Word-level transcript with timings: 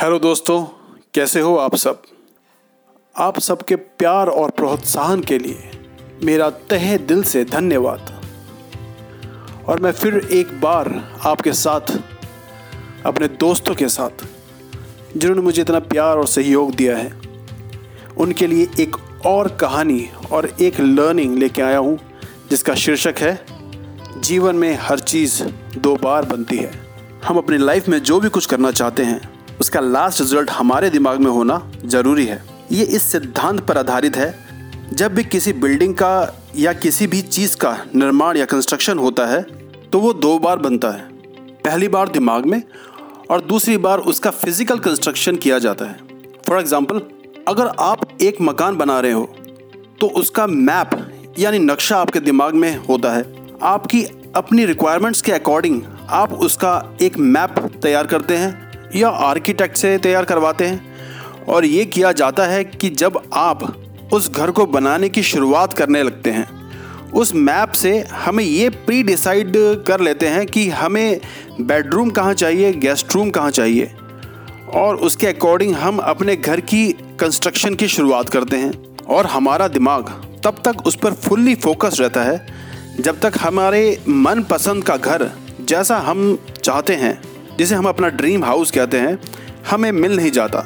Hello 0.00 0.18
दोस्तों, 0.18 0.64
कैसे 1.14 1.40
हो 1.40 1.56
आप 1.56 1.76
सब? 1.76 2.02
आप 3.16 3.38
सबके 3.38 3.76
प्यार 3.76 4.26
और 4.26 4.50
प्रोत्साहन 4.50 5.20
के 5.20 5.38
लिए 5.38 5.70
मेरा 6.24 6.50
तहे 6.50 6.98
दिल 6.98 7.22
से 7.22 7.44
धन्यवाद। 7.44 8.22
और 9.68 9.80
मैं 9.80 9.92
फिर 9.92 10.28
एक 10.32 10.60
बार 10.60 11.14
आपके 11.26 11.52
साथ, 11.52 11.80
अपने 13.06 13.28
दोस्तों 13.28 13.74
के 13.74 13.88
साथ, 13.88 14.10
जिन्होंने 15.16 15.42
मुझे 15.42 15.62
इतना 15.62 15.78
प्यार 15.78 16.16
और 16.16 16.26
सहयोग 16.26 16.74
दिया 16.74 16.96
है, 16.96 17.20
उनके 18.18 18.46
लिए 18.46 18.66
एक 18.80 18.96
और 19.26 19.48
कहानी 19.48 20.10
और 20.32 20.52
एक 20.60 20.80
लर्निंग 20.80 21.38
लेके 21.38 21.62
आया 21.62 21.78
हूँ, 21.78 21.98
जिसका 22.50 22.74
शीर्षक 22.74 23.14
है, 23.18 23.46
जीवन 24.18 24.56
में 24.56 24.78
हर 24.80 24.98
चीज़ 24.98 25.42
दो 25.78 25.96
बार 25.96 26.24
बनती 26.24 26.56
है। 26.56 26.72
हम 27.24 27.36
अपनी 27.36 27.58
लाइफ 27.58 27.88
में 27.88 28.02
जो 28.02 28.20
भी 28.20 28.28
कुछ 28.28 28.46
करना 28.46 28.70
चाहते 28.70 29.04
हैं 29.04 29.29
उसका 29.60 29.80
लास्ट 29.80 30.20
रिज़ल्ट 30.20 30.50
हमारे 30.50 30.90
दिमाग 30.90 31.18
में 31.20 31.30
होना 31.30 31.60
ज़रूरी 31.86 32.24
है। 32.26 32.42
ये 32.72 32.84
इस 32.86 33.10
सिद्धांत 33.12 33.60
पर 33.60 33.78
आधारित 33.78 34.16
है, 34.16 34.34
जब 34.92 35.14
भी 35.14 35.24
किसी 35.24 35.52
बिल्डिंग 35.54 35.94
का 35.94 36.36
या 36.56 36.72
किसी 36.74 37.06
भी 37.06 37.20
चीज़ 37.22 37.56
का 37.56 37.76
निर्माण 37.94 38.36
या 38.36 38.44
कंस्ट्रक्शन 38.44 38.98
होता 38.98 39.26
है 39.26 39.42
तो 39.92 39.98
वो 40.00 40.12
दो 40.14 40.38
बार 40.38 40.58
बनता 40.58 40.90
है। 40.90 41.08
पहली 41.64 41.88
बार 41.88 42.08
दिमाग 42.08 42.46
में 42.46 42.62
और 43.30 43.40
दूसरी 43.42 43.76
बार 43.78 43.98
उसका 44.00 44.30
फ़िज़िकल 44.32 44.78
कंस्ट्रक्शन 44.78 45.36
किया 45.36 45.58
जाता 45.58 45.84
है। 45.84 45.98
फॉर 46.46 46.58
एग्ज़ाम्पल 46.58 47.00
अगर 47.48 47.66
आप 47.80 48.06
एक 48.22 48.40
मकान 48.42 48.76
बना 48.76 48.98
रहे 49.00 49.12
हो 49.12 49.24
तो 50.00 50.06
उसका 50.16 50.46
मैप 50.46 50.90
यानी 51.38 51.58
नक्शा 51.58 51.96
आपके 51.98 52.20
दिमाग 52.20 52.54
में 52.54 52.76
होता 52.78 53.12
है। 53.12 53.24
आपकी 53.64 54.02
अपनी 54.36 54.64
रिक्वायरमेंट्स 54.66 55.22
के 55.22 55.32
अकॉर्डिंग 55.32 55.82
आप 56.10 56.32
उसका 56.34 56.72
एक 57.02 57.18
मैप 57.18 57.58
तैयार 57.82 58.06
करते 58.06 58.36
हैं 58.36 58.69
या 58.96 59.08
आर्किटेक्ट 59.08 59.76
से 59.76 59.98
तैयार 59.98 60.24
करवाते 60.24 60.64
हैं? 60.64 60.90
और 61.48 61.64
ये 61.64 61.84
किया 61.84 62.12
जाता 62.12 62.44
है 62.44 62.64
कि 62.64 62.88
जब 62.88 63.22
आप 63.34 63.76
उस 64.12 64.30
घर 64.30 64.50
को 64.50 64.66
बनाने 64.66 65.08
की 65.08 65.22
शुरुआत 65.22 65.72
करने 65.72 66.02
लगते 66.02 66.30
हैं, 66.30 66.60
उस 67.12 67.34
मैप 67.34 67.70
से 67.70 67.98
हमें 68.00 68.44
ये 68.44 68.68
प्री 68.68 69.02
डिसाइड 69.02 69.52
कर 69.56 70.00
लेते 70.00 70.26
हैं 70.26 70.46
कि 70.46 70.68
हमें 70.68 71.20
बेडरूम 71.60 72.10
कहाँ 72.10 72.34
चाहिए 72.34 72.72
गेस्ट 72.72 73.14
रूम 73.14 73.30
कहाँ 73.30 73.50
चाहिए। 73.50 73.92
और 74.74 74.96
उसके 74.96 75.26
अकॉर्डिंग 75.26 75.74
हम 75.74 75.98
अपने 75.98 76.36
घर 76.36 76.60
की 76.60 76.92
कंस्ट्रक्शन 76.92 77.74
की 77.74 77.88
शुरुआत 77.88 78.28
करते 78.28 78.56
हैं। 78.56 78.96
और 79.08 79.26
हमारा 79.26 79.68
दिमाग 79.68 80.26
तब 80.44 80.62
तक 80.64 80.86
उस 80.86 80.96
पर 80.96 81.12
फुल्ली 81.12 81.54
फोकस 81.54 81.96
रहता 82.00 82.22
है, 82.22 82.46
जब 83.00 83.20
तक 83.20 83.32
हमारे 83.40 84.02
मनपसंद 84.08 84.84
का 84.84 84.96
घर 84.96 85.30
जैसा 85.60 85.98
हम 85.98 86.38
चाहते 86.64 86.94
हैं। 86.94 87.29
जिसे 87.60 87.74
हम 87.74 87.86
अपना 87.88 88.08
ड्रीम 88.10 88.44
हाउस 88.44 88.70
कहते 88.70 88.98
हैं, 88.98 89.18
हमें 89.70 89.90
मिल 89.92 90.14
नहीं 90.16 90.30
जाता। 90.32 90.60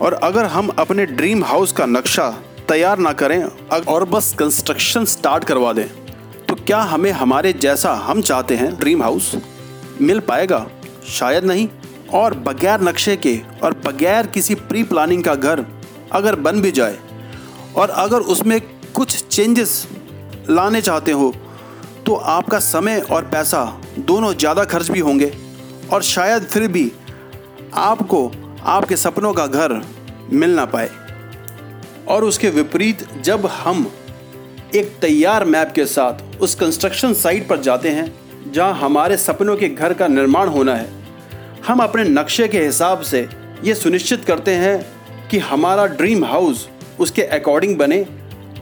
और 0.00 0.12
अगर 0.14 0.44
हम 0.46 0.68
अपने 0.78 1.06
ड्रीम 1.08 1.44
हाउस 1.44 1.72
का 1.72 1.86
नक्शा 1.86 2.28
तैयार 2.68 2.98
ना 2.98 3.12
करें 3.14 3.42
और 3.84 4.04
बस 4.06 4.34
कंस्ट्रक्शन 4.38 5.04
स्टार्ट 5.06 5.44
करवा 5.44 5.72
दें 5.72 5.86
तो 6.46 6.54
क्या 6.56 6.80
हमें 6.82 7.10
हमारे 7.12 7.52
जैसा 7.54 7.94
हम 8.02 8.20
चाहते 8.22 8.56
हैं 8.56 8.74
ड्रीम 8.78 9.02
हाउस 9.02 9.34
मिल 10.00 10.20
पाएगा? 10.22 10.66
शायद 11.08 11.44
नहीं। 11.44 11.68
और 12.14 12.34
बगैर 12.40 12.80
नक्शे 12.82 13.16
के 13.16 13.36
और 13.64 13.80
बगैर 13.86 14.26
किसी 14.28 14.54
प्री 14.54 14.82
प्लानिंग 14.84 15.24
का 15.24 15.34
घर 15.34 15.64
अगर 16.12 16.36
बन 16.38 16.60
भी 16.60 16.70
जाए, 16.72 16.98
और 17.76 17.90
अगर 17.90 18.30
उसमें 18.30 18.60
कुछ 18.94 19.22
चेंजेस 19.24 19.86
लाने 20.50 20.80
चाहते 20.82 21.12
हो 21.12 21.34
तो 22.06 22.14
आपका 22.30 22.58
समय 22.66 23.00
और 23.10 23.28
पैसा 23.28 23.64
दोनों 24.00 24.34
ज़्यादा 24.34 24.64
खर्च 24.66 24.90
भी 24.90 25.00
होंगे। 25.00 25.32
और 25.92 26.02
शायद 26.02 26.42
फिर 26.42 26.66
भी 26.68 26.90
आपको, 27.74 28.30
आपके 28.64 28.96
सपनों 28.96 29.32
का 29.34 29.46
घर 29.46 29.80
मिल 30.32 30.50
ना 30.50 30.64
पाए। 30.64 30.90
और 32.08 32.24
उसके 32.24 32.50
विपरीत 32.50 33.06
जब 33.22 33.46
हम 33.46 33.90
एक 34.74 34.96
तैयार 35.00 35.44
मैप 35.44 35.72
के 35.74 35.84
साथ 35.86 36.40
उस 36.40 36.54
कंस्ट्रक्शन 36.54 37.14
साइट 37.14 37.48
पर 37.48 37.60
जाते 37.60 37.88
हैं, 37.88 38.12
जहाँ 38.52 38.74
हमारे 38.74 39.16
सपनों 39.16 39.56
के 39.56 39.68
घर 39.68 39.92
का 39.92 40.08
निर्माण 40.08 40.48
होना 40.48 40.74
है, 40.74 40.88
हम 41.66 41.80
अपने 41.80 42.04
नक्शे 42.04 42.48
के 42.48 42.64
हिसाब 42.64 43.00
से 43.00 43.28
ये 43.64 43.74
सुनिश्चित 43.74 44.24
करते 44.24 44.54
हैं 44.54 45.28
कि 45.30 45.38
हमारा 45.38 45.86
ड्रीम 45.86 46.24
हाउस 46.24 46.68
उसके 47.00 47.22
अकॉर्डिंग 47.22 47.76
बने, 47.78 48.06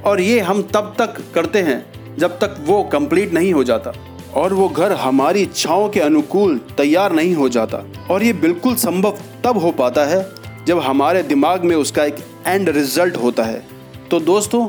और 0.04 0.20
ये 0.20 0.40
हम 0.40 0.62
तब 0.74 0.94
तक 0.98 1.22
करते 1.34 1.62
हैं 1.62 2.16
जब 2.16 2.38
तक 2.38 2.56
वो 2.60 2.82
कंप्लीट 2.82 3.32
नहीं 3.32 3.52
हो 3.52 3.64
जाता। 3.64 3.92
और 4.36 4.52
वो 4.54 4.68
घर 4.68 4.92
हमारी 4.92 5.42
इच्छाओं 5.42 5.88
के 5.88 6.00
अनुकूल 6.00 6.58
तैयार 6.76 7.12
नहीं 7.12 7.34
हो 7.34 7.48
जाता। 7.48 7.84
और 8.10 8.22
ये 8.22 8.32
बिल्कुल 8.32 8.74
संभव 8.76 9.18
तब 9.44 9.58
हो 9.58 9.70
पाता 9.72 10.04
है 10.04 10.26
जब 10.66 10.78
हमारे 10.80 11.22
दिमाग 11.22 11.64
में 11.64 11.74
उसका 11.76 12.04
एक 12.04 12.16
एंड 12.46 12.68
रिज़ल्ट 12.68 13.16
होता 13.16 13.42
है। 13.42 13.62
तो 14.10 14.20
दोस्तों, 14.20 14.68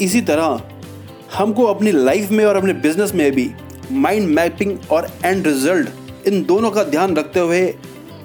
इसी 0.00 0.20
तरह 0.20 0.60
हमको 1.34 1.64
अपनी 1.64 1.92
लाइफ 1.92 2.30
में 2.30 2.44
और 2.44 2.56
अपने 2.56 2.72
बिज़नेस 2.72 3.14
में 3.14 3.30
भी 3.32 3.50
माइंड 3.92 4.28
मैपिंग 4.28 4.78
और 4.90 5.10
एंड 5.24 5.46
रिज़ल्ट 5.46 6.26
इन 6.26 6.42
दोनों 6.44 6.70
का 6.70 6.84
ध्यान 6.84 7.16
रखते 7.16 7.40
हुए 7.40 7.66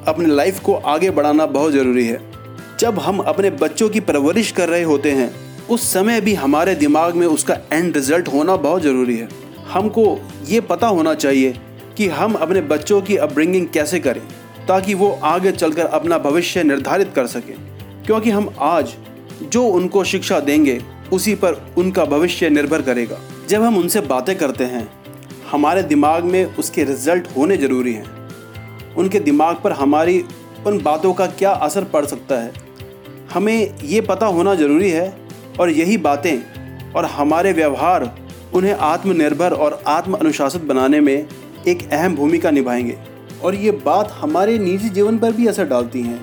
अपनी 0.07 0.25
लाइफ 0.25 0.59
को 0.59 0.73
आगे 0.73 1.09
बढ़ाना 1.09 1.45
बहुत 1.45 1.71
ज़रूरी 1.71 2.05
है। 2.07 2.19
जब 2.79 2.99
हम 2.99 3.19
अपने 3.19 3.49
बच्चों 3.49 3.89
की 3.89 3.99
परवरिश 3.99 4.51
कर 4.51 4.69
रहे 4.69 4.83
होते 4.83 5.11
हैं, 5.11 5.31
उस 5.67 5.91
समय 5.93 6.21
भी 6.21 6.33
हमारे 6.33 6.75
दिमाग 6.75 7.15
में 7.15 7.27
उसका 7.27 7.57
एंड 7.73 7.95
रिज़ल्ट 7.95 8.27
होना 8.27 8.55
बहुत 8.55 8.81
ज़रूरी 8.81 9.17
है। 9.17 9.27
हमको 9.73 10.17
ये 10.45 10.61
पता 10.61 10.87
होना 10.87 11.13
चाहिए 11.13 11.59
कि 11.97 12.07
हम 12.07 12.33
अपने 12.33 12.61
बच्चों 12.61 13.01
की 13.01 13.17
अपब्रिंगिंग 13.17 13.67
कैसे 13.67 13.99
करें, 13.99 14.21
ताकि 14.67 14.93
वो 14.93 15.19
आगे 15.23 15.51
चलकर 15.51 15.85
अपना 15.85 16.17
भविष्य 16.17 16.63
निर्धारित 16.63 17.11
कर 17.15 17.27
सकें। 17.27 17.55
क्योंकि 18.05 18.29
हम 18.29 18.55
आज 18.59 18.93
जो 19.43 19.63
उनको 19.63 20.03
शिक्षा 20.03 20.39
देंगे, 20.39 20.83
उसी 21.13 21.35
पर 21.35 21.73
उनका 21.77 22.05
भविष्य 22.05 22.49
निर्भर 22.49 22.81
करेगा। 22.81 23.17
जब 23.49 23.61
हम 23.61 23.77
उनसे 23.77 24.01
बातें 24.01 24.37
करते 24.37 24.63
हैं, 24.63 24.89
हमारे 25.51 25.83
दिमाग 25.83 26.23
में 26.23 26.55
उसके 26.55 26.83
रिज़ल्ट 26.83 27.27
होने 27.37 27.57
ज़रूरी 27.57 27.93
हैं। 27.93 28.29
उनके 28.97 29.19
दिमाग 29.19 29.55
पर 29.63 29.71
हमारी 29.71 30.25
उन 30.67 30.81
बातों 30.81 31.13
का 31.13 31.25
क्या 31.25 31.51
असर 31.51 31.83
पड़ 31.83 32.05
सकता 32.05 32.35
है? 32.35 32.51
हमें 33.33 33.75
ये 33.83 34.01
पता 34.01 34.25
होना 34.25 34.55
ज़रूरी 34.55 34.89
है 34.89 35.13
और 35.59 35.69
यही 35.69 35.97
बातें 35.97 36.37
और 36.91 37.05
हमारे 37.05 37.51
व्यवहार 37.53 38.26
उन्हें 38.57 38.73
आत्मनिर्भर 38.73 39.53
और 39.53 39.81
आत्म 39.87 40.13
अनुशासित 40.13 40.61
बनाने 40.61 40.99
में 40.99 41.27
एक 41.67 41.89
अहम 41.91 42.15
भूमिका 42.15 42.51
निभाएँगे। 42.51 42.97
और 43.43 43.55
ये 43.55 43.71
बात 43.85 44.11
हमारे 44.11 44.57
निजी 44.57 44.89
जीवन 44.89 45.17
पर 45.17 45.31
भी 45.31 45.47
असर 45.47 45.65
डालती 45.65 46.01
हैं 46.01 46.19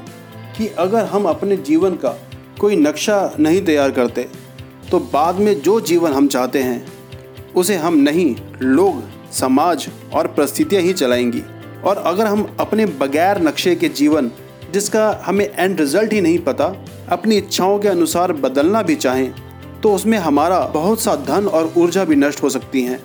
कि 0.57 0.67
अगर 0.69 1.05
हम 1.05 1.25
अपने 1.25 1.57
जीवन 1.57 1.95
का 1.95 2.17
कोई 2.61 2.77
नक्शा 2.77 3.35
नहीं 3.41 3.65
तैयार 3.65 3.91
करते 3.91 4.27
तो 4.91 4.99
बाद 5.13 5.37
में 5.37 5.61
जो 5.61 5.81
जीवन 5.81 6.13
हम 6.13 6.27
चाहते 6.29 6.59
हैं, 6.59 6.87
उसे 7.57 7.77
हम 7.77 7.95
नहीं, 7.99 8.35
लोग, 8.63 9.03
समाज 9.33 9.89
और 10.15 10.27
परिस्थितियाँ 10.27 10.83
ही 10.83 10.93
चलाएँगी। 10.93 11.43
और 11.85 11.97
अगर 11.97 12.27
हम 12.27 12.57
अपने 12.61 12.87
बगैर 12.87 13.41
नक्शे 13.43 13.75
के 13.75 13.89
जीवन, 13.89 14.31
जिसका 14.73 15.23
हमें 15.25 15.49
एंड 15.57 15.81
रिज़ल्ट 15.81 16.13
ही 16.13 16.21
नहीं 16.21 16.39
पता, 16.39 16.73
अपनी 17.09 17.37
इच्छाओं 17.37 17.79
के 17.79 17.89
अनुसार 17.89 18.33
बदलना 18.33 18.83
भी 18.83 18.95
चाहें 18.97 19.33
तो 19.85 19.93
उसमें 19.93 20.17
हमारा 20.19 20.59
बहुत 20.75 21.01
सा 21.01 21.15
धन 21.17 21.47
और 21.47 21.73
ऊर्जा 21.77 22.05
भी 22.05 22.17
नष्ट 22.17 22.43
हो 22.43 22.51
सकती 22.51 22.83
हैं। 22.83 22.99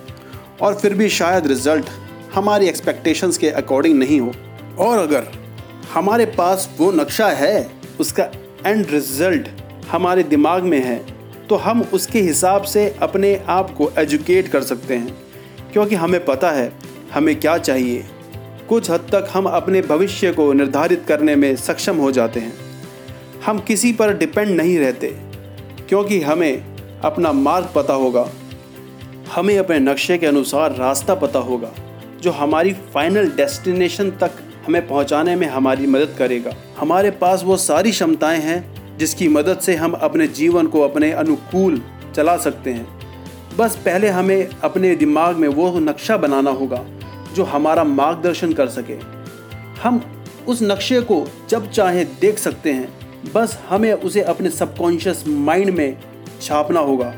और 0.60 0.74
फिर 0.74 0.94
भी 0.94 1.08
शायद 1.08 1.46
रिज़ल्ट 1.46 1.86
हमारी 2.34 2.66
एक्सपेक्टेशंस 2.66 3.38
के 3.38 3.50
अकॉर्डिंग 3.50 3.98
नहीं 3.98 4.20
हो। 4.20 4.32
और 4.78 4.98
अगर 4.98 5.26
हमारे 5.94 6.26
पास 6.26 6.68
वो 6.78 6.90
नक्शा 6.92 7.28
है, 7.28 7.70
उसका 8.00 8.24
एंड 8.66 8.86
रिज़ल्ट 8.90 9.48
हमारे 9.90 10.22
दिमाग 10.22 10.62
में 10.62 10.84
है 10.84 10.98
तो 11.48 11.56
हम 11.56 11.82
उसके 11.92 12.20
हिसाब 12.20 12.62
से 12.62 12.88
अपने 13.02 13.34
आप 13.48 13.70
को 13.70 13.90
एजुकेट 13.98 14.48
कर 14.48 14.62
सकते 14.62 14.94
हैं। 14.94 15.16
क्योंकि 15.72 15.94
हमें 15.94 16.24
पता 16.24 16.50
है, 16.50 16.72
हमें 17.14 17.34
क्या 17.40 17.58
चाहिए। 17.58 18.04
कुछ 18.68 18.90
हद 18.90 19.06
तक 19.12 19.28
हम 19.32 19.46
अपने 19.46 19.82
भविष्य 19.82 20.32
को 20.32 20.52
निर्धारित 20.52 21.04
करने 21.08 21.36
में 21.36 21.54
सक्षम 21.56 21.96
हो 21.96 22.12
जाते 22.12 22.40
हैं। 22.40 22.52
हम 23.46 23.58
किसी 23.58 23.92
पर 23.92 24.16
डिपेंड 24.16 24.56
नहीं 24.56 24.78
रहते, 24.78 25.08
क्योंकि 25.88 26.20
हमें 26.20 26.69
अपना 27.04 27.32
मार्ग 27.32 27.68
पता 27.74 27.94
होगा। 27.94 28.28
हमें 29.34 29.58
अपने 29.58 29.78
नक्शे 29.78 30.18
के 30.18 30.26
अनुसार 30.26 30.76
रास्ता 30.76 31.14
पता 31.14 31.38
होगा, 31.38 31.70
जो 32.22 32.30
हमारी 32.30 32.72
फाइनल 32.94 33.30
डेस्टिनेशन 33.30 34.10
तक 34.10 34.30
हमें 34.66 34.88
पहुँचाने 34.88 35.36
में 35.36 35.46
हमारी 35.46 35.86
मदद 35.86 36.14
करेगा। 36.18 36.54
हमारे 36.78 37.10
पास 37.10 37.42
वो 37.44 37.56
सारी 37.56 37.90
क्षमताएँ 37.90 38.40
हैं, 38.40 38.58
जिसकी 38.98 39.28
मदद 39.28 39.58
से 39.58 39.74
हम 39.74 39.92
अपने 39.92 40.26
जीवन 40.26 40.66
को 40.66 40.80
अपने 40.80 41.12
अनुकूल 41.12 41.82
चला 42.14 42.36
सकते 42.36 42.70
हैं। 42.70 42.86
बस 43.58 43.76
पहले 43.76 44.08
हमें 44.08 44.48
अपने 44.64 44.94
दिमाग 44.96 45.36
में 45.36 45.48
वो 45.48 45.78
नक्शा 45.78 46.16
बनाना 46.16 46.50
होगा, 46.50 46.84
जो 47.34 47.44
हमारा 47.44 47.84
मार्गदर्शन 47.84 48.52
कर 48.52 48.68
सके। 48.68 48.96
हम 49.82 50.02
उस 50.48 50.62
नक्शे 50.62 51.00
को 51.00 51.26
जब 51.48 51.70
चाहे 51.70 52.04
देख 52.04 52.38
सकते 52.38 52.72
हैं, 52.72 52.88
बस 53.34 53.58
हमें 53.68 53.92
उसे 53.92 54.20
अपने 54.20 54.50
सबकॉन्शियस 54.50 55.24
माइंड 55.28 55.70
में 55.70 55.96
छापना 56.42 56.80
होगा। 56.80 57.12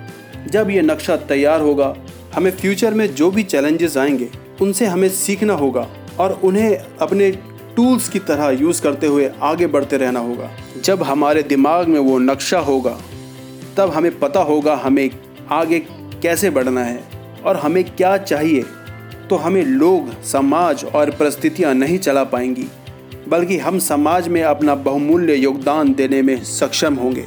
जब 0.48 0.70
ये 0.70 0.82
नक्शा 0.82 1.16
तैयार 1.16 1.60
होगा, 1.60 1.94
हमें 2.34 2.50
फ्यूचर 2.50 2.94
में 2.94 3.14
जो 3.14 3.30
भी 3.30 3.42
चैलेंजेस 3.42 3.96
आएँगे, 3.96 4.28
उनसे 4.62 4.86
हमें 4.86 5.08
सीखना 5.08 5.54
होगा 5.54 5.86
और 6.20 6.40
उन्हें 6.44 6.76
अपने 7.00 7.30
टूल्स 7.76 8.08
की 8.08 8.18
तरह 8.18 8.50
यूज़ 8.50 8.82
करते 8.82 9.06
हुए 9.06 9.30
आगे 9.42 9.66
बढ़ते 9.66 9.96
रहना 9.96 10.20
होगा। 10.20 10.50
जब 10.84 11.02
हमारे 11.02 11.42
दिमाग 11.42 11.88
में 11.88 11.98
वो 12.00 12.18
नक्शा 12.18 12.58
होगा, 12.58 12.98
तब 13.76 13.90
हमें 13.90 14.18
पता 14.18 14.40
होगा 14.40 14.74
हमें 14.74 15.08
आगे 15.50 15.78
कैसे 16.22 16.50
बढ़ना 16.50 16.84
है 16.84 17.02
और 17.44 17.56
हमें 17.56 17.84
क्या 17.86 18.16
चाहिए 18.16 18.64
तो 19.30 19.36
हमें 19.36 19.64
लोग, 19.64 20.22
समाज 20.22 20.84
और 20.84 21.10
परिस्थितियाँ 21.10 21.74
नहीं 21.74 21.98
चला 21.98 22.24
पाएँगी, 22.24 22.66
बल्कि 23.28 23.58
हम 23.58 23.78
समाज 23.78 24.28
में 24.28 24.42
अपना 24.42 24.74
बहुमूल्य 24.74 25.34
योगदान 25.34 25.92
देने 25.94 26.22
में 26.22 26.42
सक्षम 26.44 26.94
होंगे। 26.94 27.24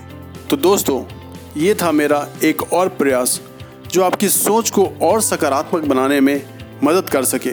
तो 0.50 0.58
दोस्तों 0.58 1.02
ये 1.58 1.74
था 1.76 1.92
मेरा 1.92 2.28
एक 2.44 2.74
और 2.74 2.90
प्रयास, 2.90 3.42
जो 3.92 4.04
आपकी 4.04 4.30
सोच 4.30 4.70
को 4.70 4.86
और 5.02 5.22
सकारात्मक 5.22 5.84
बनाने 5.84 6.20
में 6.22 6.42
मदद 6.84 7.10
कर 7.10 7.24
सके। 7.24 7.52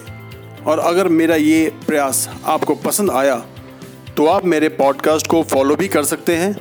और 0.67 0.79
अगर 0.79 1.09
मेरा 1.09 1.37
ये 1.37 1.73
प्रयास 1.87 2.29
आपको 2.45 2.75
पसंद 2.75 3.11
आया 3.11 3.37
तो 4.17 4.27
आप 4.27 4.45
मेरे 4.45 4.69
पॉडकास्ट 4.69 5.27
को 5.27 5.43
फॉलो 5.43 5.77
भी 5.77 5.89
कर 5.89 6.05
सकते 6.05 6.37
हैं 6.37 6.57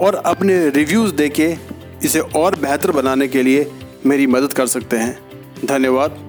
और 0.00 0.14
अपने 0.14 0.68
रिव्यूज़ 0.70 1.14
देके 1.14 1.56
इसे 2.04 2.20
और 2.20 2.56
बेहतर 2.56 2.90
बनाने 2.90 3.28
के 3.28 3.42
लिए 3.42 3.70
मेरी 4.06 4.26
मदद 4.26 4.52
कर 4.52 4.66
सकते 4.66 4.96
हैं। 4.96 5.18
धन्यवाद। 5.64 6.25